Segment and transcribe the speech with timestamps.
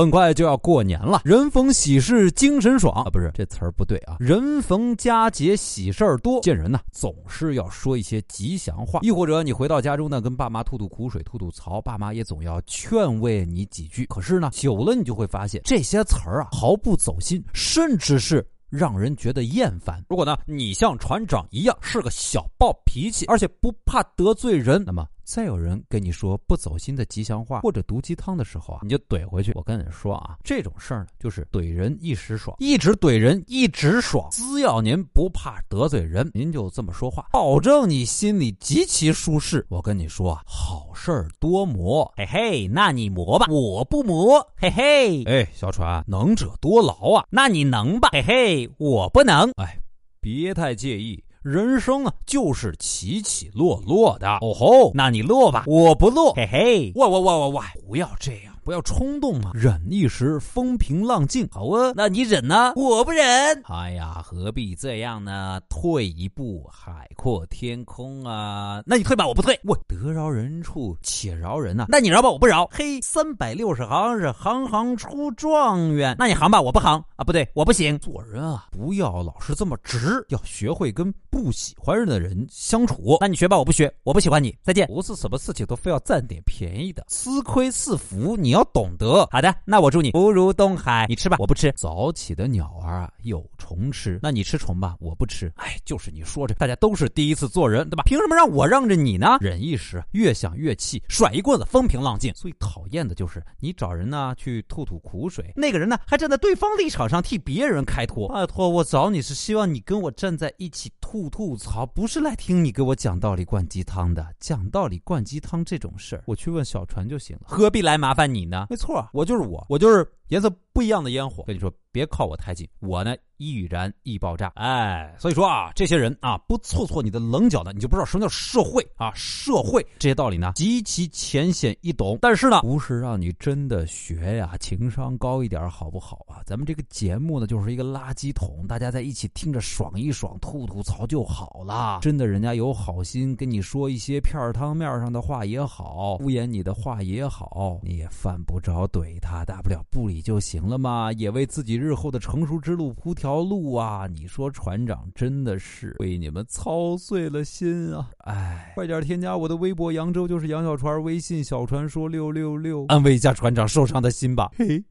[0.00, 6.40] 很快就要过年了，人逢喜事精神爽啊，不是这词儿不对啊，人逢佳节喜事儿多。
[6.40, 14.06] 见人呢，总是要说一些吉祥话，亦或者你回到家中呢，跟爸妈吐吐苦水、吐吐槽，爸妈也总要劝慰你几句。
[14.06, 18.46] 可是呢，久了你就会发现这些词儿啊，毫不走心，甚至是。
[18.70, 20.04] 让人觉得厌烦。
[20.10, 29.52] 如果呢，你像船长一样是个小暴脾气，而且不怕得罪人，那么再有人跟你说不走心的吉祥话或者毒鸡汤的时候啊，你就怼回去。
[29.54, 34.26] 我跟你说啊，这种事儿呢，就是怼人一时爽，一直怼人一直爽。
[34.30, 39.66] 只要您不怕得罪人，您就这么说话，保证你心里极其舒适。
[39.68, 45.24] 我跟你说啊，好事儿多磨，嘿嘿，那你磨吧，我不磨，嘿嘿。
[45.24, 49.52] 哎，小船，能者多劳啊，那你能吧，嘿嘿，我不能。
[49.56, 49.78] 哎，
[50.22, 51.22] 别太介意。
[51.42, 54.28] 人生啊，就是起起落落的。
[54.40, 56.32] 哦吼，那你乐吧，我不乐。
[56.32, 58.57] 嘿嘿，哇哇哇哇哇，不要这样。
[58.68, 61.48] 不要冲动嘛，忍一时风平浪静。
[61.50, 62.74] 好啊，那你忍呢？
[62.76, 63.24] 我不忍。
[63.64, 65.58] 哎呀，何必这样呢？
[65.70, 68.82] 退一步，海阔天空啊！
[68.84, 69.58] 那你退吧，我不退。
[69.64, 72.68] 我得饶人处且饶人呐，那你饶吧，我不饶。
[72.70, 77.98] 嘿，三百六十行是行行出状元，那你行吧，我不行啊，不对，我不行。
[78.00, 83.16] 做人啊，不要老是这么直，要学会跟不喜欢人的人相处。
[83.18, 84.86] 那你学吧，我不学，我不喜欢你，再见。
[84.88, 88.57] 不是什么事情都非要占点便宜的，吃亏是福，你要。
[88.58, 91.06] 要懂得，好的，那我祝你福如东海。
[91.08, 91.72] 你吃吧，我不吃。
[91.76, 95.52] 早起的鸟儿啊，有虫吃，那你吃虫吧，我不吃。
[95.56, 98.02] 哎，就是你说着，大家都是第一次做人，对吧？
[98.04, 99.36] 凭什么让我让着你呢？
[99.40, 102.32] 忍一时，越想越气，甩一棍子，风平浪静。
[102.34, 108.26] 最讨厌的就是你找人呢去吐吐苦水，那个人呢还站在对方立场上替别人开脱。
[108.28, 114.26] 拜托，我找你是希望你跟我站在一起吐吐槽，不是来听你给我讲道理灌鸡汤的。
[114.38, 118.44] 讲道理灌鸡汤这种事儿，我去问小船就行了，何必来麻烦你？
[118.44, 121.44] 呢，没错，我就是我，我就是颜色不一样的烟火。
[121.44, 123.14] 跟你说，别靠我太近，我呢。
[123.40, 132.18] 易燃易爆炸，哎，所以说啊，这些人啊，不挫挫你的棱角呢，你就不知道什么叫社会啊，社会这些道理呢，极其浅显易懂。
[132.20, 136.42] 但是呢，不是让你真的学呀，情商高一点好不好啊？
[136.44, 142.00] 咱们这个节目呢，就是一个垃圾桶，大家在一起听着爽一爽，吐吐槽就好了。
[142.02, 153.28] 真的，人家有好心跟你说一些片儿汤面上的话也好，敷衍你的话也好，你也犯不着怼他，大不了不理就行了嘛，也为自己日后的成熟之路铺条。
[153.28, 154.06] 条路啊！
[154.06, 158.10] 你说船长真的是为你们操碎了心啊！
[158.20, 164.50] 哎，快点添加我的微博，扬州就是杨小船，微信小传说六六六，安慰一下船长受伤的心吧。
[164.56, 164.82] 嘿，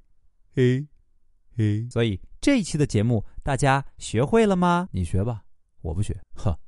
[0.54, 0.86] 嘿，
[1.56, 1.88] 嘿。
[1.90, 4.88] 所以这一期的节目大家学会了吗？
[4.92, 5.42] 你学吧，
[5.82, 6.16] 我不学。
[6.36, 6.60] 呵。